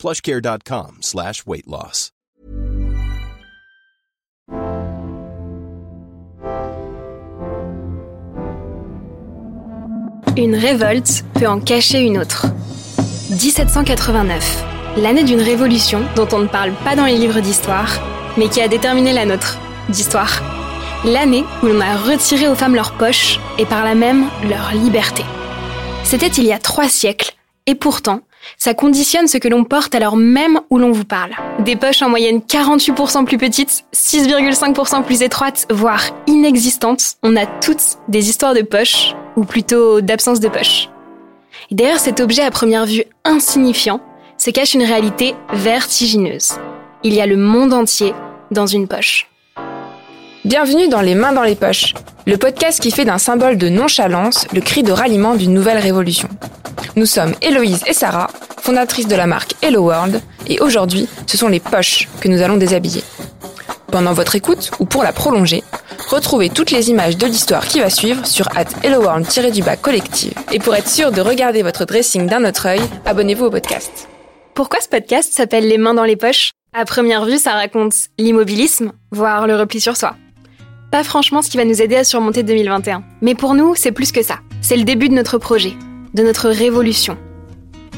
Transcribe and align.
plushcare.com 0.00 0.96
slash. 1.02 1.44
Une 10.36 10.56
révolte 10.56 11.24
peut 11.34 11.46
en 11.46 11.60
cacher 11.60 12.00
une 12.00 12.16
autre. 12.16 12.46
1789, 13.30 14.64
l'année 14.96 15.22
d'une 15.22 15.42
révolution 15.42 16.00
dont 16.16 16.28
on 16.32 16.38
ne 16.38 16.46
parle 16.46 16.72
pas 16.82 16.96
dans 16.96 17.04
les 17.04 17.18
livres 17.18 17.40
d'histoire, 17.40 18.00
mais 18.38 18.48
qui 18.48 18.62
a 18.62 18.68
déterminé 18.68 19.12
la 19.12 19.26
nôtre, 19.26 19.58
d'histoire. 19.90 20.40
L'année 21.04 21.44
où 21.62 21.66
l'on 21.66 21.80
a 21.80 21.96
retiré 21.96 22.48
aux 22.48 22.54
femmes 22.54 22.74
leurs 22.74 22.96
poches 22.96 23.38
et 23.58 23.66
par 23.66 23.84
là 23.84 23.94
même 23.94 24.30
leur 24.48 24.72
liberté. 24.72 25.24
C'était 26.04 26.28
il 26.28 26.44
y 26.44 26.52
a 26.52 26.58
trois 26.58 26.88
siècles, 26.88 27.34
et 27.66 27.74
pourtant, 27.74 28.22
ça 28.56 28.74
conditionne 28.74 29.26
ce 29.26 29.38
que 29.38 29.48
l'on 29.48 29.64
porte 29.64 29.94
alors 29.94 30.16
même 30.16 30.60
où 30.70 30.78
l'on 30.78 30.92
vous 30.92 31.04
parle. 31.04 31.32
Des 31.60 31.76
poches 31.76 32.02
en 32.02 32.08
moyenne 32.08 32.40
48% 32.40 33.24
plus 33.24 33.38
petites, 33.38 33.84
6,5% 33.94 35.04
plus 35.04 35.22
étroites, 35.22 35.66
voire 35.70 36.02
inexistantes. 36.26 37.16
On 37.22 37.36
a 37.36 37.46
toutes 37.46 37.98
des 38.08 38.28
histoires 38.28 38.54
de 38.54 38.62
poches, 38.62 39.14
ou 39.36 39.44
plutôt 39.44 40.00
d'absence 40.00 40.40
de 40.40 40.48
poche. 40.48 40.88
Et 41.70 41.74
derrière 41.74 42.00
cet 42.00 42.20
objet 42.20 42.42
à 42.42 42.50
première 42.50 42.86
vue 42.86 43.04
insignifiant, 43.24 44.00
se 44.38 44.50
cache 44.50 44.74
une 44.74 44.82
réalité 44.82 45.34
vertigineuse. 45.52 46.52
Il 47.02 47.14
y 47.14 47.20
a 47.20 47.26
le 47.26 47.36
monde 47.36 47.72
entier 47.72 48.14
dans 48.50 48.66
une 48.66 48.88
poche. 48.88 49.28
Bienvenue 50.44 50.88
dans 50.88 51.02
Les 51.02 51.14
mains 51.14 51.32
dans 51.32 51.42
les 51.42 51.54
poches, 51.54 51.92
le 52.30 52.38
podcast 52.38 52.78
qui 52.78 52.92
fait 52.92 53.04
d'un 53.04 53.18
symbole 53.18 53.58
de 53.58 53.68
nonchalance 53.68 54.46
le 54.54 54.60
cri 54.60 54.84
de 54.84 54.92
ralliement 54.92 55.34
d'une 55.34 55.52
nouvelle 55.52 55.78
révolution. 55.78 56.28
Nous 56.94 57.04
sommes 57.04 57.34
Héloïse 57.42 57.82
et 57.88 57.92
Sarah, 57.92 58.30
fondatrices 58.60 59.08
de 59.08 59.16
la 59.16 59.26
marque 59.26 59.54
Hello 59.62 59.80
World, 59.80 60.22
et 60.46 60.60
aujourd'hui, 60.60 61.08
ce 61.26 61.36
sont 61.36 61.48
les 61.48 61.58
poches 61.58 62.08
que 62.20 62.28
nous 62.28 62.40
allons 62.40 62.56
déshabiller. 62.56 63.02
Pendant 63.90 64.12
votre 64.12 64.36
écoute, 64.36 64.70
ou 64.78 64.84
pour 64.84 65.02
la 65.02 65.12
prolonger, 65.12 65.64
retrouvez 66.08 66.50
toutes 66.50 66.70
les 66.70 66.88
images 66.88 67.16
de 67.16 67.26
l'histoire 67.26 67.66
qui 67.66 67.80
va 67.80 67.90
suivre 67.90 68.24
sur 68.24 68.46
at 68.56 68.66
helloworld-du-bas 68.84 69.74
collective. 69.74 70.34
Et 70.52 70.60
pour 70.60 70.76
être 70.76 70.88
sûr 70.88 71.10
de 71.10 71.20
regarder 71.20 71.62
votre 71.62 71.84
dressing 71.84 72.28
d'un 72.28 72.44
autre 72.44 72.66
œil, 72.66 72.80
abonnez-vous 73.06 73.46
au 73.46 73.50
podcast. 73.50 74.08
Pourquoi 74.54 74.80
ce 74.80 74.88
podcast 74.88 75.32
s'appelle 75.32 75.66
Les 75.66 75.78
mains 75.78 75.94
dans 75.94 76.04
les 76.04 76.14
poches? 76.14 76.52
À 76.72 76.84
première 76.84 77.24
vue, 77.24 77.38
ça 77.38 77.54
raconte 77.54 77.94
l'immobilisme, 78.18 78.92
voire 79.10 79.48
le 79.48 79.56
repli 79.56 79.80
sur 79.80 79.96
soi. 79.96 80.14
Pas 80.90 81.04
franchement 81.04 81.40
ce 81.40 81.48
qui 81.48 81.56
va 81.56 81.64
nous 81.64 81.80
aider 81.80 81.96
à 81.96 82.04
surmonter 82.04 82.42
2021. 82.42 83.04
Mais 83.20 83.36
pour 83.36 83.54
nous, 83.54 83.74
c'est 83.76 83.92
plus 83.92 84.10
que 84.10 84.22
ça. 84.22 84.40
C'est 84.60 84.76
le 84.76 84.82
début 84.82 85.08
de 85.08 85.14
notre 85.14 85.38
projet, 85.38 85.74
de 86.14 86.22
notre 86.24 86.48
révolution. 86.48 87.16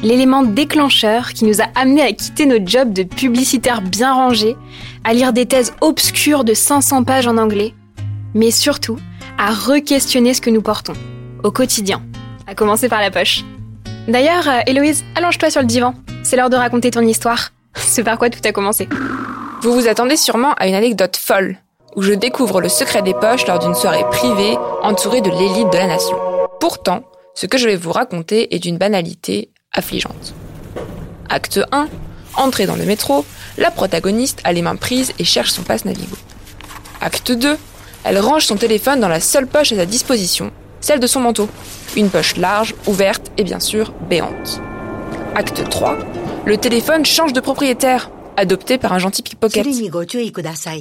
L'élément 0.03 0.43
déclencheur 0.43 1.33
qui 1.33 1.45
nous 1.45 1.61
a 1.61 1.65
amené 1.75 2.03
à 2.03 2.11
quitter 2.11 2.45
nos 2.45 2.63
jobs 2.63 2.93
de 2.93 3.03
publicitaires 3.03 3.81
bien 3.81 4.13
rangés, 4.13 4.55
à 5.03 5.13
lire 5.13 5.33
des 5.33 5.45
thèses 5.47 5.73
obscures 5.81 6.43
de 6.43 6.53
500 6.53 7.03
pages 7.03 7.25
en 7.25 7.37
anglais, 7.37 7.73
mais 8.35 8.51
surtout 8.51 8.99
à 9.39 9.51
re-questionner 9.51 10.33
ce 10.35 10.41
que 10.41 10.51
nous 10.51 10.61
portons, 10.61 10.93
au 11.43 11.51
quotidien, 11.51 12.03
à 12.45 12.53
commencer 12.53 12.89
par 12.89 13.01
la 13.01 13.09
poche. 13.09 13.43
D'ailleurs, 14.07 14.47
euh, 14.47 14.59
Héloïse, 14.67 15.03
allonge-toi 15.15 15.49
sur 15.49 15.61
le 15.61 15.67
divan. 15.67 15.95
C'est 16.23 16.35
l'heure 16.35 16.49
de 16.49 16.57
raconter 16.57 16.91
ton 16.91 17.01
histoire. 17.01 17.51
C'est 17.75 18.03
par 18.03 18.19
quoi 18.19 18.29
tout 18.29 18.41
a 18.43 18.51
commencé. 18.51 18.87
Vous 19.61 19.73
vous 19.73 19.87
attendez 19.87 20.17
sûrement 20.17 20.53
à 20.55 20.67
une 20.67 20.75
anecdote 20.75 21.15
folle, 21.15 21.57
où 21.95 22.01
je 22.01 22.13
découvre 22.13 22.61
le 22.61 22.69
secret 22.69 23.01
des 23.01 23.13
poches 23.13 23.47
lors 23.47 23.59
d'une 23.59 23.75
soirée 23.75 24.05
privée 24.11 24.57
entourée 24.81 25.21
de 25.21 25.29
l'élite 25.29 25.71
de 25.71 25.77
la 25.77 25.87
nation. 25.87 26.17
Pourtant, 26.59 27.03
ce 27.35 27.45
que 27.45 27.57
je 27.57 27.67
vais 27.67 27.75
vous 27.75 27.91
raconter 27.91 28.53
est 28.55 28.59
d'une 28.59 28.77
banalité 28.77 29.51
affligeante. 29.71 30.33
Acte 31.29 31.59
1. 31.71 31.87
Entrée 32.35 32.65
dans 32.65 32.75
le 32.75 32.85
métro, 32.85 33.25
la 33.57 33.71
protagoniste 33.71 34.39
a 34.43 34.53
les 34.53 34.61
mains 34.61 34.75
prises 34.75 35.13
et 35.19 35.23
cherche 35.23 35.51
son 35.51 35.63
passe 35.63 35.85
Navigo. 35.85 36.15
Acte 37.01 37.31
2. 37.31 37.57
Elle 38.05 38.19
range 38.19 38.45
son 38.45 38.55
téléphone 38.55 38.99
dans 38.99 39.07
la 39.07 39.19
seule 39.19 39.47
poche 39.47 39.71
à 39.71 39.75
sa 39.75 39.85
disposition, 39.85 40.51
celle 40.81 40.99
de 40.99 41.07
son 41.07 41.21
manteau. 41.21 41.47
Une 41.95 42.09
poche 42.09 42.37
large, 42.37 42.75
ouverte 42.87 43.31
et 43.37 43.43
bien 43.43 43.59
sûr 43.59 43.93
béante. 44.09 44.61
Acte 45.35 45.67
3. 45.69 45.97
Le 46.45 46.57
téléphone 46.57 47.05
change 47.05 47.33
de 47.33 47.39
propriétaire, 47.39 48.11
adopté 48.37 48.77
par 48.77 48.93
un 48.93 48.99
gentil 48.99 49.21
pickpocket. 49.21 49.65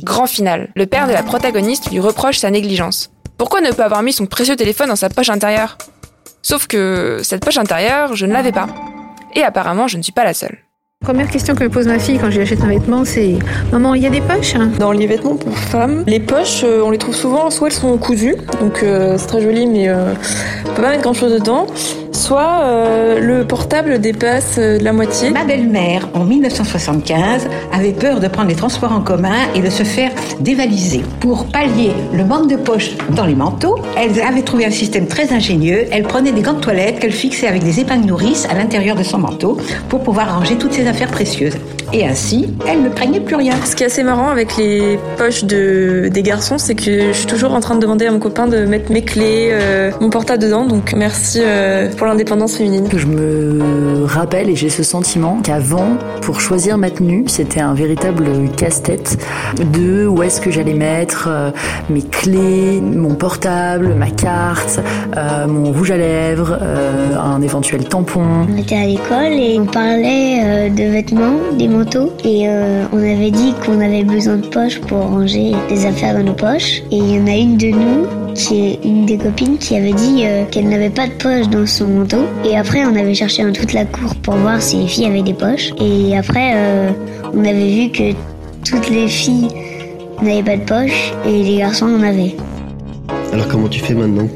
Grand 0.02 0.26
final. 0.26 0.70
Le 0.74 0.86
père 0.86 1.06
de 1.06 1.12
la 1.12 1.22
protagoniste 1.22 1.90
lui 1.90 2.00
reproche 2.00 2.38
sa 2.38 2.50
négligence. 2.50 3.10
Pourquoi 3.38 3.60
ne 3.60 3.72
pas 3.72 3.84
avoir 3.84 4.02
mis 4.02 4.12
son 4.12 4.26
précieux 4.26 4.56
téléphone 4.56 4.88
dans 4.88 4.96
sa 4.96 5.08
poche 5.08 5.30
intérieure? 5.30 5.78
Sauf 6.42 6.66
que 6.66 7.20
cette 7.22 7.44
poche 7.44 7.58
intérieure, 7.58 8.14
je 8.14 8.26
ne 8.26 8.32
l'avais 8.32 8.52
pas. 8.52 8.68
Et 9.34 9.42
apparemment, 9.42 9.88
je 9.88 9.96
ne 9.96 10.02
suis 10.02 10.12
pas 10.12 10.24
la 10.24 10.34
seule. 10.34 10.58
Première 11.02 11.28
question 11.28 11.56
que 11.56 11.64
me 11.64 11.68
pose 11.68 11.88
ma 11.88 11.98
fille 11.98 12.16
quand 12.16 12.30
je 12.30 12.36
lui 12.36 12.42
achète 12.42 12.62
un 12.62 12.68
vêtement, 12.68 13.04
c'est 13.04 13.36
Maman, 13.72 13.94
il 13.94 14.02
y 14.02 14.06
a 14.06 14.10
des 14.10 14.20
poches 14.20 14.54
Dans 14.78 14.92
les 14.92 15.08
vêtements 15.08 15.34
pour 15.34 15.58
femmes, 15.58 16.04
les 16.06 16.20
poches, 16.20 16.62
euh, 16.62 16.80
on 16.84 16.90
les 16.90 16.98
trouve 16.98 17.16
souvent, 17.16 17.50
soit 17.50 17.68
elles 17.68 17.74
sont 17.74 17.98
cousues, 17.98 18.36
donc 18.60 18.84
euh, 18.84 19.16
c'est 19.18 19.26
très 19.26 19.40
joli, 19.40 19.66
mais 19.66 19.88
euh, 19.88 20.14
on 20.64 20.74
peut 20.74 20.82
pas 20.82 20.90
mettre 20.90 21.02
grand 21.02 21.12
chose 21.12 21.32
dedans, 21.32 21.66
soit 22.12 22.60
euh, 22.62 23.20
le 23.20 23.46
portable 23.46 24.00
dépasse 24.00 24.56
euh, 24.58 24.78
la 24.80 24.92
moitié. 24.92 25.30
Ma 25.30 25.44
belle-mère, 25.44 26.08
en 26.14 26.24
1975, 26.24 27.48
avait 27.72 27.92
peur 27.92 28.20
de 28.20 28.28
prendre 28.28 28.48
les 28.48 28.54
transports 28.54 28.92
en 28.92 29.00
commun 29.00 29.36
et 29.54 29.60
de 29.60 29.70
se 29.70 29.82
faire 29.82 30.10
dévaliser. 30.40 31.02
Pour 31.20 31.46
pallier 31.46 31.92
le 32.12 32.24
manque 32.24 32.50
de 32.50 32.56
poches 32.56 32.92
dans 33.10 33.26
les 33.26 33.34
manteaux, 33.34 33.76
elle 33.96 34.20
avait 34.20 34.42
trouvé 34.42 34.66
un 34.66 34.70
système 34.70 35.06
très 35.06 35.32
ingénieux. 35.32 35.86
Elle 35.90 36.04
prenait 36.04 36.32
des 36.32 36.42
gants 36.42 36.54
de 36.54 36.60
toilette 36.60 37.00
qu'elle 37.00 37.12
fixait 37.12 37.46
avec 37.46 37.64
des 37.64 37.80
épingles 37.80 38.06
nourrices 38.06 38.46
à 38.50 38.54
l'intérieur 38.54 38.96
de 38.96 39.02
son 39.02 39.18
manteau 39.18 39.56
pour 39.88 40.02
pouvoir 40.02 40.38
ranger 40.38 40.56
toutes 40.56 40.72
ses 40.72 40.86
affaires 40.86 41.10
précieuses. 41.10 41.56
Et 41.94 42.06
ainsi, 42.06 42.48
elle 42.66 42.82
ne 42.82 42.88
craignait 42.88 43.20
plus 43.20 43.36
rien. 43.36 43.54
Ce 43.64 43.76
qui 43.76 43.82
est 43.82 43.86
assez 43.86 44.02
marrant 44.02 44.30
avec 44.30 44.56
les 44.56 44.98
poches 45.18 45.44
de, 45.44 46.08
des 46.10 46.22
garçons, 46.22 46.56
c'est 46.56 46.74
que 46.74 47.08
je 47.08 47.12
suis 47.12 47.26
toujours 47.26 47.52
en 47.52 47.60
train 47.60 47.74
de 47.74 47.80
demander 47.80 48.06
à 48.06 48.12
mon 48.12 48.18
copain 48.18 48.46
de 48.46 48.64
mettre 48.64 48.90
mes 48.90 49.02
clés, 49.02 49.50
euh, 49.50 49.90
mon 50.00 50.08
portable 50.08 50.42
dedans, 50.42 50.64
donc 50.64 50.94
merci 50.96 51.40
euh, 51.42 51.90
pour 51.96 52.06
l'indépendance 52.06 52.56
féminine. 52.56 52.88
Je 52.96 53.06
me 53.06 54.04
rappelle 54.04 54.48
et 54.48 54.56
j'ai 54.56 54.70
ce 54.70 54.82
sentiment 54.82 55.40
qu'avant, 55.42 55.98
pour 56.22 56.40
choisir 56.40 56.78
ma 56.78 56.90
tenue, 56.90 57.24
c'était 57.28 57.60
un 57.60 57.74
véritable 57.74 58.26
casse-tête 58.56 59.18
de 59.58 60.06
où 60.06 60.22
est-ce 60.22 60.40
que 60.40 60.50
j'allais 60.50 60.74
mettre 60.74 61.28
euh, 61.28 61.50
mes 61.90 62.02
clés, 62.02 62.80
mon 62.80 63.14
portable, 63.14 63.94
ma 63.94 64.10
carte, 64.10 64.80
euh, 65.16 65.46
mon 65.46 65.72
rouge 65.72 65.90
à 65.90 65.98
lèvres, 65.98 66.58
euh, 66.60 67.16
un 67.18 67.42
éventuel 67.42 67.84
tampon. 67.84 68.46
On 68.50 68.56
était 68.56 68.76
à 68.76 68.86
l'école 68.86 69.32
et 69.32 69.58
on 69.60 69.66
parlait 69.66 70.40
euh, 70.42 70.68
de 70.70 70.90
vêtements, 70.90 71.38
des 71.58 71.68
et 72.24 72.48
euh, 72.48 72.84
on 72.92 72.98
avait 72.98 73.30
dit 73.30 73.54
qu'on 73.64 73.80
avait 73.80 74.04
besoin 74.04 74.36
de 74.36 74.46
poches 74.46 74.80
pour 74.80 74.98
ranger 74.98 75.52
les 75.68 75.86
affaires 75.86 76.14
dans 76.14 76.22
nos 76.22 76.34
poches. 76.34 76.82
Et 76.90 76.96
il 76.96 77.16
y 77.16 77.20
en 77.20 77.26
a 77.26 77.34
une 77.34 77.56
de 77.56 77.68
nous 77.68 78.06
qui 78.34 78.66
est 78.66 78.84
une 78.84 79.04
des 79.04 79.18
copines 79.18 79.58
qui 79.58 79.76
avait 79.76 79.92
dit 79.92 80.22
euh, 80.24 80.44
qu'elle 80.44 80.68
n'avait 80.68 80.90
pas 80.90 81.08
de 81.08 81.12
poche 81.12 81.48
dans 81.48 81.66
son 81.66 81.88
manteau. 81.88 82.24
Et 82.44 82.56
après, 82.56 82.84
on 82.84 82.94
avait 82.94 83.14
cherché 83.14 83.42
dans 83.42 83.52
toute 83.52 83.72
la 83.72 83.84
cour 83.84 84.14
pour 84.16 84.34
voir 84.34 84.62
si 84.62 84.76
les 84.76 84.86
filles 84.86 85.06
avaient 85.06 85.22
des 85.22 85.34
poches. 85.34 85.72
Et 85.80 86.16
après, 86.16 86.52
euh, 86.54 86.90
on 87.34 87.44
avait 87.44 87.68
vu 87.68 87.90
que 87.90 88.12
toutes 88.64 88.88
les 88.90 89.08
filles 89.08 89.48
n'avaient 90.22 90.42
pas 90.42 90.56
de 90.56 90.64
poche 90.64 91.12
et 91.26 91.42
les 91.42 91.56
garçons 91.58 91.86
en 91.86 92.02
avaient. 92.02 92.36
Alors 93.32 93.48
comment 93.48 93.68
tu 93.68 93.80
fais 93.80 93.94
maintenant 93.94 94.28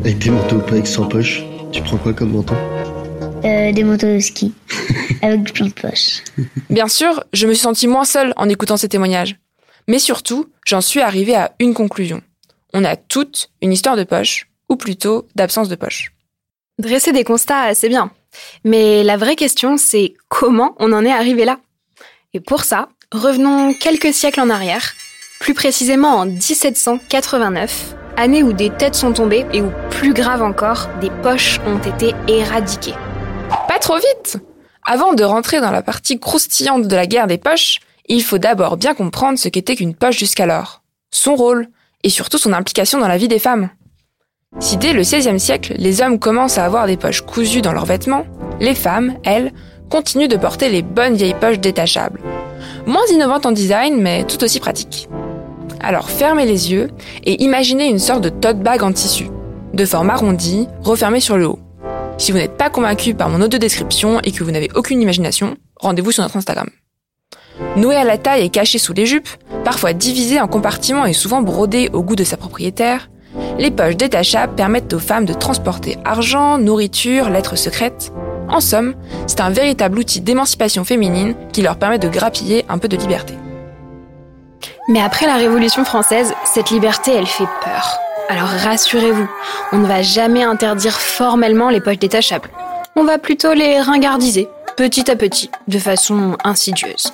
Avec 0.00 0.18
tes 0.18 0.30
manteaux 0.30 0.58
pas 0.58 0.72
avec 0.72 0.86
sans 0.86 1.04
poche 1.04 1.44
Tu 1.70 1.80
prends 1.82 1.96
quoi 1.98 2.12
comme 2.12 2.32
manteau? 2.32 2.54
Des 3.42 3.84
manteaux 3.84 4.06
de 4.06 4.20
ski 4.20 4.52
avec 5.22 5.52
plus 5.52 5.68
de 5.68 5.72
poches. 5.72 6.22
Bien 6.68 6.88
sûr, 6.88 7.24
je 7.32 7.46
me 7.46 7.54
suis 7.54 7.62
sentie 7.62 7.86
moins 7.86 8.04
seule 8.04 8.34
en 8.36 8.48
écoutant 8.48 8.76
ces 8.76 8.88
témoignages. 8.88 9.36
Mais 9.88 9.98
surtout, 9.98 10.50
j'en 10.64 10.80
suis 10.80 11.00
arrivée 11.00 11.34
à 11.34 11.52
une 11.58 11.74
conclusion. 11.74 12.22
On 12.74 12.84
a 12.84 12.96
toutes 12.96 13.50
une 13.60 13.72
histoire 13.72 13.96
de 13.96 14.04
poche, 14.04 14.48
ou 14.68 14.76
plutôt 14.76 15.26
d'absence 15.34 15.68
de 15.68 15.74
poche. 15.74 16.12
Dresser 16.78 17.12
des 17.12 17.24
constats, 17.24 17.74
c'est 17.74 17.88
bien. 17.88 18.10
Mais 18.64 19.02
la 19.04 19.16
vraie 19.16 19.36
question, 19.36 19.76
c'est 19.76 20.14
comment 20.28 20.74
on 20.78 20.92
en 20.92 21.04
est 21.04 21.12
arrivé 21.12 21.44
là? 21.44 21.58
Et 22.32 22.40
pour 22.40 22.64
ça, 22.64 22.88
revenons 23.12 23.74
quelques 23.74 24.14
siècles 24.14 24.40
en 24.40 24.50
arrière, 24.50 24.94
plus 25.40 25.54
précisément 25.54 26.16
en 26.16 26.26
1789, 26.26 27.94
année 28.16 28.42
où 28.42 28.52
des 28.52 28.70
têtes 28.70 28.94
sont 28.94 29.12
tombées 29.12 29.44
et 29.52 29.60
où, 29.60 29.70
plus 29.90 30.14
grave 30.14 30.42
encore, 30.42 30.88
des 31.00 31.10
poches 31.22 31.60
ont 31.66 31.78
été 31.78 32.14
éradiquées. 32.26 32.94
Pas 33.68 33.78
trop 33.78 33.96
vite 33.96 34.38
Avant 34.84 35.14
de 35.14 35.22
rentrer 35.22 35.60
dans 35.60 35.70
la 35.70 35.82
partie 35.82 36.18
croustillante 36.18 36.88
de 36.88 36.96
la 36.96 37.06
guerre 37.06 37.28
des 37.28 37.38
poches, 37.38 37.78
il 38.08 38.22
faut 38.22 38.38
d'abord 38.38 38.76
bien 38.76 38.94
comprendre 38.94 39.38
ce 39.38 39.48
qu'était 39.48 39.76
qu'une 39.76 39.94
poche 39.94 40.18
jusqu'alors, 40.18 40.82
son 41.12 41.36
rôle, 41.36 41.68
et 42.02 42.10
surtout 42.10 42.36
son 42.36 42.52
implication 42.52 42.98
dans 42.98 43.06
la 43.06 43.16
vie 43.16 43.28
des 43.28 43.38
femmes. 43.38 43.70
Si 44.58 44.76
dès 44.76 44.92
le 44.92 45.02
XVIe 45.02 45.38
siècle, 45.38 45.74
les 45.78 46.02
hommes 46.02 46.18
commencent 46.18 46.58
à 46.58 46.64
avoir 46.64 46.88
des 46.88 46.96
poches 46.96 47.22
cousues 47.22 47.62
dans 47.62 47.72
leurs 47.72 47.86
vêtements, 47.86 48.26
les 48.58 48.74
femmes, 48.74 49.14
elles, 49.24 49.52
continuent 49.88 50.28
de 50.28 50.36
porter 50.36 50.68
les 50.68 50.82
bonnes 50.82 51.14
vieilles 51.14 51.36
poches 51.40 51.60
détachables. 51.60 52.20
Moins 52.84 53.06
innovantes 53.12 53.46
en 53.46 53.52
design, 53.52 54.00
mais 54.00 54.24
tout 54.24 54.42
aussi 54.42 54.58
pratiques. 54.58 55.08
Alors 55.80 56.10
fermez 56.10 56.44
les 56.44 56.72
yeux 56.72 56.90
et 57.22 57.40
imaginez 57.42 57.86
une 57.86 58.00
sorte 58.00 58.22
de 58.22 58.28
tote 58.30 58.58
bag 58.58 58.82
en 58.82 58.92
tissu, 58.92 59.28
de 59.74 59.84
forme 59.84 60.10
arrondie, 60.10 60.66
refermée 60.82 61.20
sur 61.20 61.36
le 61.36 61.46
haut. 61.46 61.60
Si 62.18 62.30
vous 62.30 62.38
n'êtes 62.38 62.56
pas 62.56 62.70
convaincu 62.70 63.14
par 63.14 63.28
mon 63.28 63.40
audio-description 63.40 64.20
et 64.20 64.32
que 64.32 64.44
vous 64.44 64.50
n'avez 64.50 64.70
aucune 64.74 65.02
imagination, 65.02 65.56
rendez-vous 65.76 66.12
sur 66.12 66.22
notre 66.22 66.36
Instagram. 66.36 66.68
Noué 67.76 67.96
à 67.96 68.04
la 68.04 68.18
taille 68.18 68.44
et 68.44 68.48
caché 68.48 68.78
sous 68.78 68.92
les 68.92 69.06
jupes, 69.06 69.28
parfois 69.64 69.92
divisé 69.92 70.40
en 70.40 70.48
compartiments 70.48 71.06
et 71.06 71.12
souvent 71.12 71.42
brodé 71.42 71.90
au 71.92 72.02
goût 72.02 72.16
de 72.16 72.24
sa 72.24 72.36
propriétaire, 72.36 73.08
les 73.58 73.70
poches 73.70 73.96
détachables 73.96 74.54
permettent 74.54 74.92
aux 74.92 74.98
femmes 74.98 75.24
de 75.24 75.32
transporter 75.32 75.96
argent, 76.04 76.58
nourriture, 76.58 77.30
lettres 77.30 77.56
secrètes. 77.56 78.12
En 78.48 78.60
somme, 78.60 78.94
c'est 79.26 79.40
un 79.40 79.50
véritable 79.50 79.98
outil 79.98 80.20
d'émancipation 80.20 80.84
féminine 80.84 81.34
qui 81.52 81.62
leur 81.62 81.76
permet 81.76 81.98
de 81.98 82.08
grappiller 82.08 82.64
un 82.68 82.78
peu 82.78 82.88
de 82.88 82.96
liberté. 82.96 83.34
Mais 84.88 85.00
après 85.00 85.26
la 85.26 85.36
Révolution 85.36 85.84
française, 85.84 86.34
cette 86.44 86.70
liberté, 86.70 87.12
elle 87.14 87.26
fait 87.26 87.48
peur. 87.64 87.98
Alors 88.32 88.48
rassurez-vous, 88.48 89.28
on 89.72 89.76
ne 89.76 89.86
va 89.86 90.00
jamais 90.00 90.42
interdire 90.42 90.98
formellement 90.98 91.68
les 91.68 91.82
poches 91.82 91.98
détachables. 91.98 92.48
On 92.96 93.04
va 93.04 93.18
plutôt 93.18 93.52
les 93.52 93.78
ringardiser, 93.78 94.48
petit 94.74 95.10
à 95.10 95.16
petit, 95.16 95.50
de 95.68 95.78
façon 95.78 96.38
insidieuse. 96.42 97.12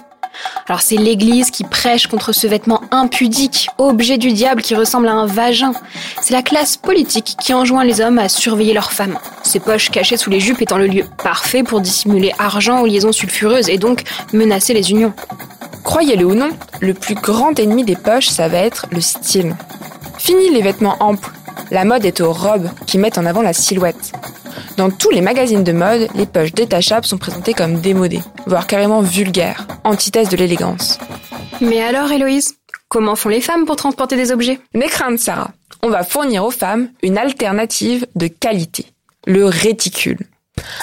Alors 0.69 0.81
c'est 0.81 0.95
l'Église 0.95 1.51
qui 1.51 1.65
prêche 1.65 2.07
contre 2.07 2.31
ce 2.31 2.47
vêtement 2.47 2.83
impudique, 2.93 3.69
objet 3.79 4.17
du 4.17 4.31
diable 4.31 4.63
qui 4.63 4.77
ressemble 4.77 5.09
à 5.09 5.13
un 5.15 5.27
vagin. 5.27 5.73
C'est 6.23 6.35
la 6.35 6.43
classe 6.43 6.77
politique 6.77 7.35
qui 7.41 7.53
enjoint 7.53 7.83
les 7.83 8.01
hommes 8.01 8.21
à 8.21 8.29
surveiller 8.29 8.73
leurs 8.73 8.93
femmes. 8.93 9.19
Ces 9.43 9.59
poches 9.59 9.91
cachées 9.91 10.19
sous 10.19 10.31
les 10.31 10.39
jupes 10.39 10.63
étant 10.63 10.79
le 10.79 10.87
lieu 10.87 11.05
parfait 11.25 11.65
pour 11.65 11.81
dissimuler 11.81 12.33
argent 12.39 12.81
aux 12.81 12.87
liaisons 12.87 13.11
sulfureuses 13.11 13.69
et 13.69 13.79
donc 13.79 14.05
menacer 14.33 14.73
les 14.73 14.93
unions. 14.93 15.15
Croyez-le 15.83 16.25
ou 16.25 16.35
non, 16.35 16.51
le 16.79 16.95
plus 16.95 17.17
grand 17.17 17.59
ennemi 17.59 17.83
des 17.83 17.97
poches, 17.97 18.29
ça 18.29 18.47
va 18.47 18.59
être 18.59 18.87
le 18.93 19.01
style. 19.01 19.57
Fini 20.19 20.51
les 20.51 20.63
vêtements 20.63 20.97
amples. 21.01 21.31
La 21.71 21.85
mode 21.85 22.05
est 22.05 22.21
aux 22.21 22.33
robes 22.33 22.69
qui 22.87 22.99
mettent 22.99 23.19
en 23.19 23.27
avant 23.27 23.43
la 23.43 23.53
silhouette. 23.53 24.13
Dans 24.77 24.91
tous 24.91 25.11
les 25.11 25.21
magazines 25.21 25.65
de 25.65 25.73
mode, 25.73 26.09
les 26.15 26.27
poches 26.27 26.53
détachables 26.53 27.07
sont 27.07 27.19
présentées 27.19 27.55
comme 27.55 27.81
démodées, 27.81 28.23
voire 28.47 28.67
carrément 28.67 29.01
vulgaires, 29.01 29.67
antithèse 29.85 30.29
de 30.29 30.37
l'élégance. 30.37 30.99
Mais 31.61 31.81
alors, 31.81 32.11
Héloïse, 32.11 32.57
comment 32.89 33.17
font 33.17 33.29
les 33.29 33.41
femmes 33.41 33.65
pour 33.65 33.77
transporter 33.77 34.17
des 34.17 34.31
objets? 34.31 34.61
N'aie 34.75 34.89
crainte, 34.89 35.19
Sarah. 35.19 35.51
On 35.83 35.91
va 35.91 36.05
fournir 36.05 36.45
aux 36.45 36.51
femmes 36.51 36.91
une 37.03 37.19
alternative 37.19 38.07
de 38.15 38.27
qualité. 38.27 38.87
Le 39.27 39.47
réticule. 39.47 40.27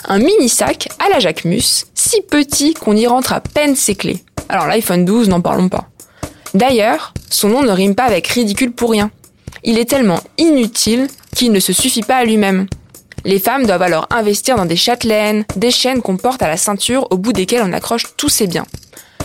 Un 0.08 0.20
mini 0.20 0.50
sac 0.50 0.90
à 1.00 1.10
la 1.10 1.20
Jacquemus, 1.20 1.86
si 1.94 2.22
petit 2.22 2.74
qu'on 2.74 2.96
y 2.96 3.08
rentre 3.08 3.34
à 3.34 3.42
peine 3.42 3.76
ses 3.76 3.96
clés. 3.96 4.24
Alors 4.50 4.68
l'iPhone 4.68 5.06
12, 5.06 5.30
n'en 5.30 5.42
parlons 5.42 5.70
pas. 5.70 5.90
D'ailleurs, 6.54 7.14
son 7.30 7.50
nom 7.50 7.64
ne 7.64 7.72
rime 7.72 7.96
pas 7.96 8.06
avec 8.06 8.28
ridicule 8.28 8.72
pour 8.72 8.92
rien. 8.92 9.12
Il 9.68 9.80
est 9.80 9.90
tellement 9.90 10.22
inutile 10.38 11.08
qu'il 11.36 11.52
ne 11.52 11.60
se 11.60 11.74
suffit 11.74 12.04
pas 12.04 12.18
à 12.18 12.24
lui-même. 12.24 12.68
Les 13.24 13.40
femmes 13.40 13.66
doivent 13.66 13.82
alors 13.82 14.08
investir 14.12 14.58
dans 14.58 14.68
des 14.68 14.76
châtelaines, 14.76 15.44
des 15.56 15.72
chaînes 15.72 16.04
qu'on 16.04 16.18
porte 16.18 16.44
à 16.44 16.48
la 16.48 16.56
ceinture 16.56 17.08
au 17.10 17.18
bout 17.18 17.34
desquelles 17.34 17.64
on 17.66 17.74
accroche 17.74 18.06
tous 18.16 18.30
ses 18.30 18.46
biens. 18.46 18.68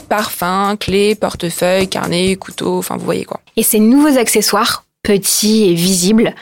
Parfums, 0.09 0.79
clés, 0.81 1.15
portefeuilles, 1.15 1.89
carnets, 1.89 2.37
couteaux, 2.37 2.79
enfin 2.79 2.97
vous 2.97 3.05
voyez 3.05 3.27
quoi. 3.27 3.41
Et 3.59 3.63
ces 3.63 3.81
nouveaux 3.81 4.17
accessoires, 4.17 4.85
petits 5.03 5.69
et 5.69 5.75
visibles, 5.75 6.35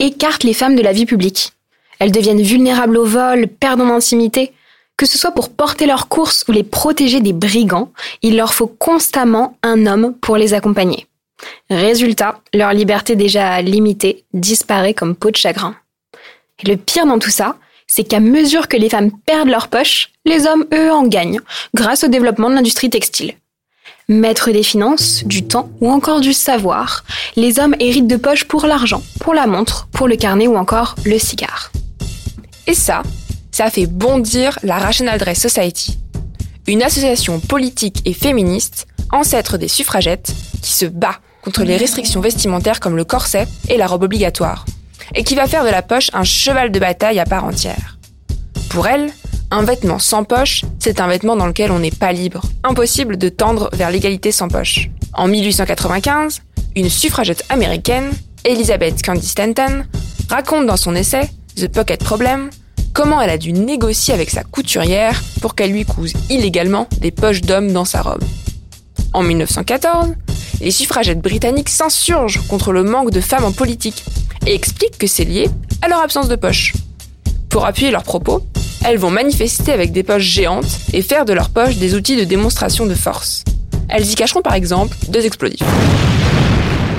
écartent 0.00 0.44
les 0.44 0.52
femmes 0.52 0.76
de 0.76 0.82
la 0.82 0.92
vie 0.92 1.06
publique. 1.06 1.54
Elles 1.98 2.12
deviennent 2.12 2.42
vulnérables 2.42 2.98
au 2.98 3.06
vol, 3.06 3.48
perdent 3.48 3.80
en 3.80 3.88
intimité. 3.88 4.52
Que 4.98 5.06
ce 5.06 5.16
soit 5.16 5.32
pour 5.32 5.48
porter 5.48 5.86
leurs 5.86 6.08
courses 6.08 6.44
ou 6.46 6.52
les 6.52 6.62
protéger 6.62 7.20
des 7.20 7.32
brigands, 7.32 7.90
il 8.20 8.36
leur 8.36 8.52
faut 8.52 8.66
constamment 8.66 9.56
un 9.62 9.86
homme 9.86 10.14
pour 10.20 10.36
les 10.36 10.52
accompagner. 10.52 11.06
Résultat, 11.70 12.40
leur 12.54 12.72
liberté 12.72 13.16
déjà 13.16 13.60
limitée 13.60 14.24
disparaît 14.32 14.94
comme 14.94 15.16
peau 15.16 15.30
de 15.30 15.36
chagrin. 15.36 15.76
Et 16.62 16.68
le 16.68 16.76
pire 16.76 17.06
dans 17.06 17.18
tout 17.18 17.30
ça, 17.30 17.56
c'est 17.86 18.04
qu'à 18.04 18.20
mesure 18.20 18.68
que 18.68 18.76
les 18.76 18.88
femmes 18.88 19.10
perdent 19.26 19.48
leur 19.48 19.68
poche, 19.68 20.10
les 20.24 20.46
hommes, 20.46 20.66
eux, 20.72 20.92
en 20.92 21.06
gagnent, 21.06 21.40
grâce 21.74 22.04
au 22.04 22.08
développement 22.08 22.50
de 22.50 22.54
l'industrie 22.54 22.90
textile. 22.90 23.34
Maîtres 24.08 24.50
des 24.50 24.62
finances, 24.62 25.24
du 25.24 25.46
temps 25.46 25.68
ou 25.80 25.90
encore 25.90 26.20
du 26.20 26.32
savoir, 26.32 27.04
les 27.34 27.58
hommes 27.58 27.74
héritent 27.80 28.06
de 28.06 28.16
poches 28.16 28.44
pour 28.44 28.66
l'argent, 28.66 29.02
pour 29.20 29.34
la 29.34 29.46
montre, 29.46 29.88
pour 29.92 30.08
le 30.08 30.16
carnet 30.16 30.46
ou 30.46 30.56
encore 30.56 30.94
le 31.04 31.18
cigare. 31.18 31.72
Et 32.66 32.74
ça, 32.74 33.02
ça 33.50 33.70
fait 33.70 33.86
bondir 33.86 34.58
la 34.62 34.78
Rational 34.78 35.18
Dress 35.18 35.40
Society, 35.40 35.98
une 36.66 36.82
association 36.82 37.40
politique 37.40 38.02
et 38.04 38.12
féministe, 38.12 38.86
ancêtre 39.12 39.58
des 39.58 39.68
suffragettes, 39.68 40.32
qui 40.62 40.72
se 40.72 40.86
bat 40.86 41.18
contre 41.46 41.62
les 41.62 41.76
restrictions 41.76 42.20
vestimentaires 42.20 42.80
comme 42.80 42.96
le 42.96 43.04
corset 43.04 43.46
et 43.68 43.76
la 43.76 43.86
robe 43.86 44.02
obligatoire, 44.02 44.66
et 45.14 45.22
qui 45.22 45.36
va 45.36 45.46
faire 45.46 45.64
de 45.64 45.70
la 45.70 45.80
poche 45.80 46.10
un 46.12 46.24
cheval 46.24 46.72
de 46.72 46.80
bataille 46.80 47.20
à 47.20 47.24
part 47.24 47.44
entière. 47.44 47.98
Pour 48.68 48.88
elle, 48.88 49.12
un 49.52 49.62
vêtement 49.62 50.00
sans 50.00 50.24
poche, 50.24 50.64
c'est 50.80 51.00
un 51.00 51.06
vêtement 51.06 51.36
dans 51.36 51.46
lequel 51.46 51.70
on 51.70 51.78
n'est 51.78 51.92
pas 51.92 52.12
libre. 52.12 52.42
Impossible 52.64 53.16
de 53.16 53.28
tendre 53.28 53.70
vers 53.74 53.92
l'égalité 53.92 54.32
sans 54.32 54.48
poche. 54.48 54.90
En 55.12 55.28
1895, 55.28 56.42
une 56.74 56.90
suffragette 56.90 57.44
américaine, 57.48 58.10
Elizabeth 58.44 59.00
Candy 59.06 59.28
Stanton, 59.28 59.84
raconte 60.28 60.66
dans 60.66 60.76
son 60.76 60.96
essai 60.96 61.30
The 61.54 61.68
Pocket 61.68 62.02
Problem 62.02 62.50
comment 62.92 63.22
elle 63.22 63.30
a 63.30 63.38
dû 63.38 63.52
négocier 63.52 64.14
avec 64.14 64.30
sa 64.30 64.42
couturière 64.42 65.22
pour 65.40 65.54
qu'elle 65.54 65.70
lui 65.70 65.84
couse 65.84 66.12
illégalement 66.28 66.88
des 67.00 67.12
poches 67.12 67.42
d'hommes 67.42 67.72
dans 67.72 67.84
sa 67.84 68.02
robe. 68.02 68.24
En 69.12 69.22
1914, 69.22 70.08
les 70.60 70.70
suffragettes 70.70 71.20
britanniques 71.20 71.68
s'insurgent 71.68 72.46
contre 72.48 72.72
le 72.72 72.82
manque 72.82 73.10
de 73.10 73.20
femmes 73.20 73.44
en 73.44 73.52
politique 73.52 74.04
et 74.46 74.54
expliquent 74.54 74.98
que 74.98 75.06
c'est 75.06 75.24
lié 75.24 75.48
à 75.82 75.88
leur 75.88 76.00
absence 76.00 76.28
de 76.28 76.36
poche. 76.36 76.72
Pour 77.50 77.66
appuyer 77.66 77.90
leurs 77.90 78.02
propos, 78.02 78.46
elles 78.84 78.98
vont 78.98 79.10
manifester 79.10 79.72
avec 79.72 79.92
des 79.92 80.02
poches 80.02 80.22
géantes 80.22 80.78
et 80.92 81.02
faire 81.02 81.24
de 81.24 81.32
leurs 81.32 81.50
poches 81.50 81.76
des 81.76 81.94
outils 81.94 82.16
de 82.16 82.24
démonstration 82.24 82.86
de 82.86 82.94
force. 82.94 83.44
Elles 83.88 84.10
y 84.10 84.14
cacheront 84.14 84.42
par 84.42 84.54
exemple 84.54 84.96
deux 85.08 85.24
explosifs. 85.24 85.62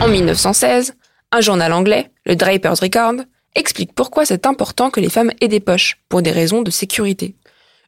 En 0.02 0.08
1916, 0.08 0.96
un 1.32 1.42
journal 1.42 1.74
anglais, 1.74 2.10
le 2.26 2.36
Draper's 2.36 2.80
Record, 2.80 3.16
explique 3.56 3.94
pourquoi 3.94 4.26
c'est 4.26 4.46
important 4.46 4.90
que 4.90 5.00
les 5.00 5.10
femmes 5.10 5.32
aient 5.42 5.48
des 5.48 5.60
poches, 5.60 5.98
pour 6.10 6.22
des 6.22 6.32
raisons 6.32 6.62
de 6.62 6.72
sécurité. 6.72 7.36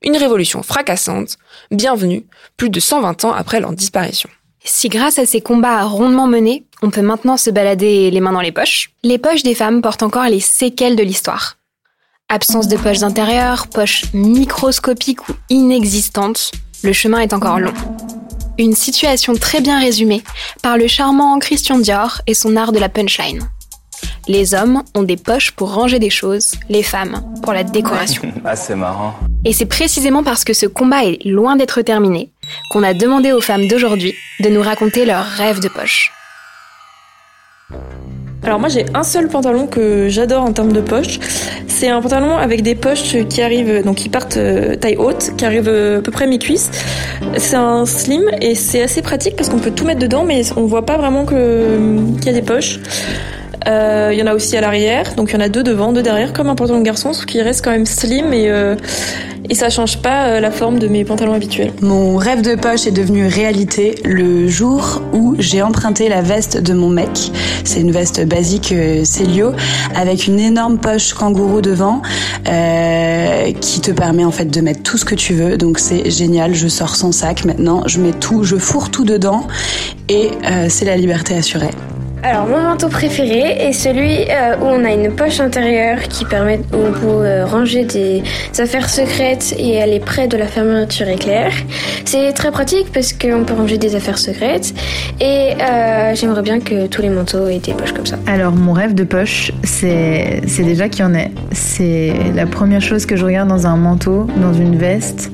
Une 0.01 0.17
révolution 0.17 0.63
fracassante, 0.63 1.37
bienvenue, 1.71 2.25
plus 2.57 2.69
de 2.69 2.79
120 2.79 3.25
ans 3.25 3.33
après 3.33 3.59
leur 3.59 3.73
disparition. 3.73 4.29
Si 4.63 4.89
grâce 4.89 5.19
à 5.19 5.25
ces 5.25 5.41
combats 5.41 5.83
rondement 5.83 6.27
menés, 6.27 6.65
on 6.81 6.89
peut 6.89 7.01
maintenant 7.01 7.37
se 7.37 7.49
balader 7.49 8.11
les 8.11 8.19
mains 8.19 8.33
dans 8.33 8.41
les 8.41 8.51
poches, 8.51 8.91
les 9.03 9.17
poches 9.17 9.43
des 9.43 9.55
femmes 9.55 9.81
portent 9.81 10.03
encore 10.03 10.25
les 10.25 10.39
séquelles 10.39 10.95
de 10.95 11.03
l'histoire. 11.03 11.57
Absence 12.27 12.67
de 12.67 12.77
poches 12.77 13.03
intérieures, 13.03 13.67
poches 13.67 14.03
microscopiques 14.13 15.27
ou 15.29 15.33
inexistantes, 15.49 16.51
le 16.83 16.93
chemin 16.93 17.19
est 17.19 17.33
encore 17.33 17.59
long. 17.59 17.73
Une 18.57 18.75
situation 18.75 19.33
très 19.33 19.61
bien 19.61 19.79
résumée 19.79 20.23
par 20.61 20.77
le 20.77 20.87
charmant 20.87 21.39
Christian 21.39 21.79
Dior 21.79 22.21
et 22.27 22.33
son 22.33 22.55
art 22.57 22.73
de 22.73 22.79
la 22.79 22.89
punchline. 22.89 23.49
Les 24.27 24.53
hommes 24.53 24.83
ont 24.95 25.03
des 25.03 25.17
poches 25.17 25.51
pour 25.51 25.73
ranger 25.73 25.99
des 25.99 26.09
choses, 26.09 26.51
les 26.69 26.83
femmes 26.83 27.23
pour 27.41 27.53
la 27.53 27.63
décoration. 27.63 28.31
ah, 28.45 28.55
c'est 28.55 28.75
marrant. 28.75 29.15
Et 29.45 29.53
c'est 29.53 29.65
précisément 29.65 30.23
parce 30.23 30.43
que 30.43 30.53
ce 30.53 30.65
combat 30.65 31.05
est 31.05 31.25
loin 31.25 31.55
d'être 31.55 31.81
terminé 31.81 32.29
qu'on 32.69 32.83
a 32.83 32.93
demandé 32.93 33.31
aux 33.31 33.41
femmes 33.41 33.67
d'aujourd'hui 33.67 34.13
de 34.39 34.49
nous 34.49 34.61
raconter 34.61 35.05
leurs 35.05 35.25
rêves 35.25 35.59
de 35.59 35.69
poche. 35.69 36.11
Alors 38.43 38.59
moi 38.59 38.69
j'ai 38.69 38.85
un 38.93 39.03
seul 39.03 39.27
pantalon 39.27 39.67
que 39.67 40.07
j'adore 40.07 40.43
en 40.43 40.53
termes 40.53 40.71
de 40.71 40.81
poche. 40.81 41.19
C'est 41.67 41.89
un 41.89 42.01
pantalon 42.01 42.37
avec 42.37 42.61
des 42.61 42.75
poches 42.75 43.15
qui 43.27 43.41
arrivent, 43.41 43.83
donc 43.83 43.97
qui 43.97 44.09
partent 44.09 44.37
euh, 44.37 44.75
taille 44.75 44.95
haute, 44.97 45.31
qui 45.37 45.45
arrivent 45.45 45.67
euh, 45.67 45.99
à 45.99 46.01
peu 46.01 46.11
près 46.11 46.25
mi-cuisse. 46.25 46.71
C'est 47.37 47.57
un 47.57 47.85
slim 47.85 48.23
et 48.41 48.55
c'est 48.55 48.81
assez 48.81 49.01
pratique 49.01 49.35
parce 49.35 49.49
qu'on 49.49 49.59
peut 49.59 49.71
tout 49.71 49.85
mettre 49.85 49.99
dedans, 49.99 50.23
mais 50.23 50.41
on 50.55 50.65
voit 50.65 50.85
pas 50.85 50.97
vraiment 50.97 51.25
qu'il 51.25 52.25
y 52.25 52.29
a 52.29 52.33
des 52.33 52.41
poches. 52.41 52.79
Euh, 53.67 54.09
il 54.13 54.19
y 54.19 54.23
en 54.23 54.27
a 54.27 54.33
aussi 54.33 54.55
à 54.57 54.61
l'arrière, 54.61 55.15
donc 55.15 55.31
il 55.31 55.33
y 55.33 55.37
en 55.37 55.41
a 55.41 55.49
deux 55.49 55.63
devant, 55.63 55.91
deux 55.91 56.03
derrière, 56.03 56.33
comme 56.33 56.47
un 56.47 56.55
pantalon 56.55 56.79
de 56.79 56.85
garçon, 56.85 57.13
ce 57.13 57.25
qui 57.25 57.41
reste 57.41 57.63
quand 57.63 57.71
même 57.71 57.85
slim 57.85 58.33
et, 58.33 58.49
et 59.49 59.55
ça 59.55 59.69
change 59.69 59.97
pas 59.97 60.27
euh, 60.27 60.39
la 60.39 60.51
forme 60.51 60.77
de 60.77 60.87
mes 60.87 61.03
pantalons 61.03 61.33
habituels. 61.33 61.71
Mon 61.81 62.17
rêve 62.17 62.41
de 62.41 62.53
poche 62.53 62.85
est 62.85 62.91
devenu 62.91 63.25
réalité 63.25 63.95
le 64.05 64.47
jour 64.47 65.01
où 65.11 65.35
j'ai 65.39 65.63
emprunté 65.63 66.07
la 66.07 66.21
veste 66.21 66.61
de 66.61 66.73
mon 66.73 66.89
mec. 66.89 67.31
C'est 67.63 67.81
une 67.81 67.91
veste 67.91 68.23
basique 68.27 68.71
euh, 68.71 69.03
Célio 69.03 69.53
avec 69.95 70.27
une 70.27 70.39
énorme 70.39 70.77
poche 70.77 71.13
kangourou 71.13 71.61
devant 71.61 72.03
euh, 72.47 73.51
qui 73.59 73.81
te 73.81 73.91
permet 73.91 74.23
en 74.23 74.31
fait 74.31 74.45
de 74.45 74.61
mettre 74.61 74.83
tout 74.83 74.97
ce 74.97 75.05
que 75.05 75.15
tu 75.15 75.33
veux. 75.33 75.57
Donc 75.57 75.79
c'est 75.79 76.11
génial. 76.11 76.53
Je 76.53 76.67
sors 76.67 76.95
sans 76.95 77.11
sac 77.11 77.43
maintenant. 77.43 77.81
Je 77.87 77.99
mets 77.99 78.13
tout, 78.13 78.43
je 78.43 78.55
fourre 78.55 78.91
tout 78.91 79.03
dedans 79.03 79.47
et 80.09 80.29
euh, 80.45 80.67
c'est 80.69 80.85
la 80.85 80.95
liberté 80.95 81.35
assurée. 81.35 81.71
Alors 82.21 82.47
mon 82.47 82.61
manteau 82.61 82.89
préféré 82.89 83.69
est 83.69 83.71
celui 83.71 84.23
euh, 84.29 84.57
où 84.59 84.65
on 84.65 84.83
a 84.83 84.91
une 84.91 85.15
poche 85.15 85.39
intérieure 85.39 85.99
qui 86.01 86.25
permet 86.25 86.59
où 86.73 86.77
on 86.77 86.91
peut 86.91 87.25
euh, 87.25 87.45
ranger 87.45 87.85
des 87.85 88.23
affaires 88.57 88.89
secrètes 88.89 89.55
et 89.57 89.75
est 89.75 89.99
près 90.01 90.27
de 90.27 90.35
la 90.35 90.47
fermeture 90.47 91.07
éclair. 91.07 91.53
C'est 92.03 92.33
très 92.33 92.51
pratique 92.51 92.91
parce 92.93 93.13
qu'on 93.13 93.45
peut 93.45 93.53
ranger 93.53 93.77
des 93.77 93.95
affaires 93.95 94.17
secrètes 94.17 94.73
et 95.21 95.53
euh, 95.61 96.13
j'aimerais 96.13 96.41
bien 96.41 96.59
que 96.59 96.87
tous 96.87 97.01
les 97.01 97.09
manteaux 97.09 97.47
aient 97.47 97.59
des 97.59 97.73
poches 97.73 97.93
comme 97.93 98.05
ça. 98.05 98.19
Alors 98.27 98.51
mon 98.51 98.73
rêve 98.73 98.95
de 98.95 99.05
poche, 99.05 99.53
c'est 99.63 100.41
déjà 100.57 100.89
qu'il 100.89 101.05
y 101.05 101.07
en 101.07 101.13
ait. 101.13 101.31
C'est 101.53 102.13
la 102.35 102.45
première 102.45 102.81
chose 102.81 103.05
que 103.05 103.15
je 103.15 103.23
regarde 103.23 103.47
dans 103.47 103.65
un 103.65 103.77
manteau, 103.77 104.27
dans 104.41 104.53
une 104.53 104.75
veste 104.75 105.31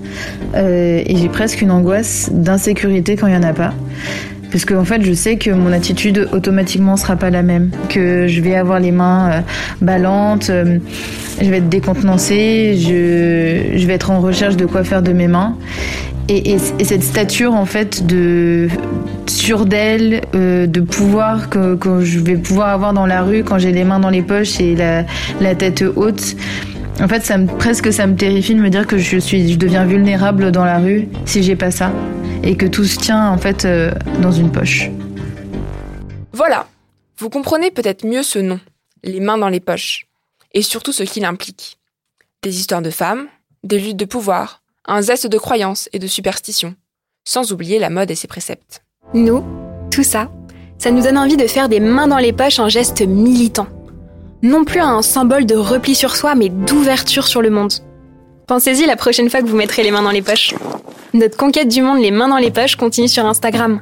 et 0.55 1.15
j'ai 1.17 1.29
presque 1.29 1.61
une 1.61 1.71
angoisse 1.71 2.29
d'insécurité 2.31 3.15
quand 3.15 3.27
il 3.27 3.33
y 3.33 3.37
en 3.37 3.43
a 3.43 3.53
pas. 3.53 3.73
Parce 4.55 4.63
qu'en 4.63 4.77
en 4.77 4.85
fait, 4.85 5.01
je 5.01 5.12
sais 5.12 5.35
que 5.35 5.50
mon 5.50 5.74
attitude 5.74 6.29
automatiquement 6.31 6.95
sera 6.95 7.17
pas 7.17 7.29
la 7.29 7.43
même, 7.43 7.71
que 7.89 8.25
je 8.27 8.39
vais 8.39 8.55
avoir 8.55 8.79
les 8.79 8.93
mains 8.93 9.29
euh, 9.29 9.41
ballantes, 9.81 10.50
euh, 10.50 10.77
je 11.41 11.50
vais 11.50 11.57
être 11.57 11.67
décontenancée, 11.67 12.77
je, 12.79 13.85
vais 13.85 13.93
être 13.93 14.12
en 14.12 14.21
recherche 14.21 14.55
de 14.55 14.65
quoi 14.65 14.85
faire 14.85 15.01
de 15.01 15.12
mes 15.12 15.27
mains. 15.27 15.57
Et, 16.29 16.53
et, 16.53 16.57
et 16.79 16.83
cette 16.85 17.03
stature 17.03 17.53
en 17.53 17.65
fait 17.65 18.07
de 18.07 18.69
sûre 19.27 19.65
d'elle, 19.65 20.21
euh, 20.35 20.67
de 20.67 20.79
pouvoir 20.79 21.50
que, 21.50 21.77
je 22.00 22.19
vais 22.19 22.38
pouvoir 22.38 22.69
avoir 22.69 22.93
dans 22.93 23.05
la 23.05 23.24
rue 23.24 23.43
quand 23.43 23.57
j'ai 23.57 23.74
les 23.74 23.83
mains 23.83 24.00
dans 24.00 24.09
les 24.09 24.21
poches 24.21 24.62
et 24.62 24.77
la, 24.77 25.55
tête 25.55 25.83
haute. 25.97 26.38
En 27.01 27.09
fait, 27.09 27.25
ça 27.25 27.38
presque 27.59 27.91
ça 27.91 28.07
me 28.07 28.15
terrifie 28.15 28.55
de 28.55 28.62
me 28.62 28.69
dire 28.69 28.88
que 28.88 28.97
je 28.97 29.17
suis, 29.17 29.51
je 29.51 29.57
deviens 29.57 29.83
vulnérable 29.83 30.53
dans 30.53 30.63
la 30.63 30.77
rue 30.77 31.09
si 31.25 31.43
j'ai 31.43 31.57
pas 31.57 31.71
ça, 31.71 31.91
et 32.43 32.57
que 32.57 32.65
tout 32.65 32.85
se 32.85 32.97
tient 32.97 33.29
en 33.29 33.37
fait 33.37 33.65
euh, 33.65 33.91
dans 34.21 34.31
une 34.31 34.51
poche. 34.51 34.89
Voilà, 36.31 36.67
vous 37.17 37.29
comprenez 37.29 37.71
peut-être 37.71 38.05
mieux 38.05 38.23
ce 38.23 38.39
nom, 38.39 38.59
les 39.03 39.19
mains 39.19 39.37
dans 39.37 39.49
les 39.49 39.59
poches, 39.59 40.07
et 40.53 40.61
surtout 40.61 40.91
ce 40.91 41.03
qu'il 41.03 41.25
implique. 41.25 41.77
Des 42.43 42.59
histoires 42.59 42.81
de 42.81 42.89
femmes, 42.89 43.27
des 43.63 43.79
luttes 43.79 43.97
de 43.97 44.05
pouvoir, 44.05 44.61
un 44.85 45.01
zeste 45.01 45.27
de 45.27 45.37
croyance 45.37 45.89
et 45.93 45.99
de 45.99 46.07
superstition, 46.07 46.75
sans 47.23 47.51
oublier 47.51 47.79
la 47.79 47.89
mode 47.89 48.11
et 48.11 48.15
ses 48.15 48.27
préceptes. 48.27 48.83
Nous, 49.13 49.43
tout 49.91 50.03
ça, 50.03 50.29
ça 50.77 50.91
nous 50.91 51.01
donne 51.01 51.17
envie 51.17 51.37
de 51.37 51.47
faire 51.47 51.69
des 51.69 51.79
mains 51.79 52.07
dans 52.07 52.17
les 52.17 52.33
poches 52.33 52.59
un 52.59 52.69
geste 52.69 53.01
militant. 53.01 53.67
Non 54.43 54.65
plus 54.65 54.81
un 54.81 55.01
symbole 55.01 55.45
de 55.45 55.55
repli 55.55 55.95
sur 55.95 56.15
soi, 56.15 56.35
mais 56.35 56.49
d'ouverture 56.49 57.27
sur 57.27 57.41
le 57.41 57.49
monde. 57.49 57.73
Pensez-y 58.47 58.85
la 58.85 58.95
prochaine 58.95 59.29
fois 59.29 59.41
que 59.41 59.47
vous 59.47 59.55
mettrez 59.55 59.81
les 59.81 59.89
mains 59.89 60.03
dans 60.03 60.11
les 60.11 60.21
poches. 60.21 60.53
Notre 61.13 61.35
conquête 61.35 61.67
du 61.67 61.81
monde 61.81 61.99
les 61.99 62.11
mains 62.11 62.27
dans 62.27 62.37
les 62.37 62.51
poches 62.51 62.75
continue 62.75 63.07
sur 63.07 63.25
Instagram. 63.25 63.81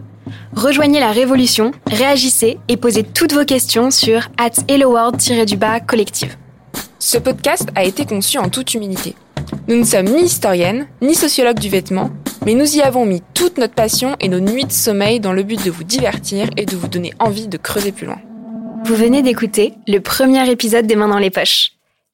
Rejoignez 0.55 1.01
la 1.01 1.12
révolution, 1.12 1.72
réagissez 1.88 2.60
et 2.70 2.77
posez 2.77 3.03
toutes 3.03 3.34
vos 3.34 3.43
questions 3.43 3.91
sur 3.91 4.29
at 4.38 4.51
helloworld-du-bas 4.70 5.82
collective. 5.82 6.38
Ce 6.98 7.17
podcast 7.17 7.67
a 7.75 7.84
été 7.84 8.05
conçu 8.05 8.38
en 8.38 8.48
toute 8.48 8.74
humilité. 8.74 9.15
Nous 9.67 9.75
ne 9.75 9.84
sommes 9.84 10.05
ni 10.05 10.24
historiennes, 10.24 10.88
ni 11.01 11.13
sociologues 11.13 11.60
du 11.60 11.67
vêtement, 11.67 12.12
mais 12.46 12.53
nous 12.53 12.77
y 12.77 12.82
avons 12.82 13.05
mis 13.05 13.22
toute 13.34 13.58
notre 13.58 13.74
passion 13.74 14.15
et 14.22 14.29
nos 14.29 14.39
nuits 14.39 14.63
de 14.63 14.72
sommeil 14.72 15.20
dans 15.20 15.34
le 15.34 15.43
but 15.43 15.63
de 15.65 15.72
vous 15.72 15.84
divertir 15.84 16.50
et 16.55 16.65
de 16.65 16.77
vous 16.77 16.88
donner 16.88 17.12
envie 17.20 17.50
de 17.50 17.58
creuser 17.58 17.91
plus 17.91 18.05
loin. 18.05 18.22
Vous 18.86 18.96
venez 18.96 19.22
d'écouter 19.22 19.74
le 19.89 20.00
premier 20.00 20.50
épisode 20.50 20.88
des 20.88 20.96
Mains 20.96 21.10
dans 21.10 21.20
les 21.20 21.32
poches. 21.32 21.73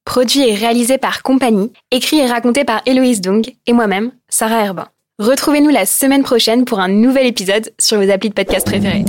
Produit 0.10 0.50
et 0.50 0.56
réalisé 0.56 0.98
par 0.98 1.22
Compagnie, 1.22 1.72
écrit 1.92 2.18
et 2.18 2.25
raconté 2.25 2.63
par 2.63 2.82
Héloïse 2.88 3.22
Dung 3.22 3.48
et 3.68 3.74
moi-même, 3.74 4.12
Sarah 4.28 4.66
Herbin. 4.66 4.88
Retrouvez-nous 5.20 5.70
la 5.70 5.86
semaine 5.86 6.24
prochaine 6.24 6.66
pour 6.66 6.80
un 6.80 6.88
nouvel 6.88 7.28
épisode 7.28 7.72
sur 7.78 8.01
vos 8.01 8.10
applis 8.10 8.30
de 8.30 8.34
podcast 8.34 8.66
préférés. 8.66 9.06